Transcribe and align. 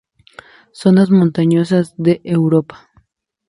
Zonas 0.73 1.11
montañosas 1.11 1.93
de 1.95 2.21
Europa. 2.23 2.89